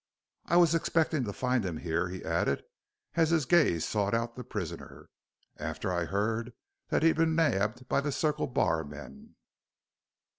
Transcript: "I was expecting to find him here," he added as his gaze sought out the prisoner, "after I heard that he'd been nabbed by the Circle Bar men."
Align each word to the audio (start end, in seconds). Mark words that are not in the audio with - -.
"I 0.47 0.57
was 0.57 0.73
expecting 0.73 1.25
to 1.25 1.31
find 1.31 1.63
him 1.63 1.77
here," 1.77 2.09
he 2.09 2.25
added 2.25 2.63
as 3.13 3.29
his 3.29 3.45
gaze 3.45 3.87
sought 3.87 4.15
out 4.15 4.35
the 4.35 4.43
prisoner, 4.43 5.09
"after 5.57 5.93
I 5.93 6.05
heard 6.05 6.53
that 6.89 7.03
he'd 7.03 7.17
been 7.17 7.35
nabbed 7.35 7.87
by 7.87 8.01
the 8.01 8.11
Circle 8.11 8.47
Bar 8.47 8.83
men." 8.83 9.35